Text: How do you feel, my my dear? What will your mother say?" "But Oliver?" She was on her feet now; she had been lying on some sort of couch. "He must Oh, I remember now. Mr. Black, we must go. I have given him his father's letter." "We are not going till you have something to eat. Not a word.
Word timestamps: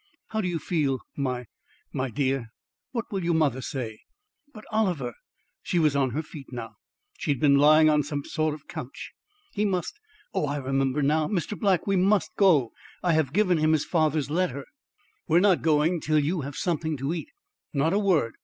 How 0.29 0.41
do 0.41 0.47
you 0.47 0.57
feel, 0.57 1.01
my 1.15 1.45
my 1.93 2.09
dear? 2.09 2.47
What 2.91 3.11
will 3.11 3.23
your 3.23 3.35
mother 3.35 3.61
say?" 3.61 3.99
"But 4.51 4.65
Oliver?" 4.71 5.13
She 5.61 5.77
was 5.77 5.95
on 5.95 6.09
her 6.09 6.23
feet 6.23 6.47
now; 6.51 6.77
she 7.19 7.29
had 7.29 7.39
been 7.39 7.57
lying 7.59 7.87
on 7.87 8.01
some 8.01 8.25
sort 8.25 8.55
of 8.55 8.67
couch. 8.67 9.11
"He 9.53 9.63
must 9.63 9.99
Oh, 10.33 10.47
I 10.47 10.57
remember 10.57 11.03
now. 11.03 11.27
Mr. 11.27 11.55
Black, 11.55 11.85
we 11.85 11.97
must 11.97 12.31
go. 12.35 12.71
I 13.03 13.13
have 13.13 13.31
given 13.31 13.59
him 13.59 13.73
his 13.73 13.85
father's 13.85 14.31
letter." 14.31 14.65
"We 15.27 15.37
are 15.37 15.39
not 15.41 15.61
going 15.61 16.01
till 16.01 16.17
you 16.17 16.41
have 16.41 16.55
something 16.55 16.97
to 16.97 17.13
eat. 17.13 17.29
Not 17.71 17.93
a 17.93 17.99
word. 17.99 18.33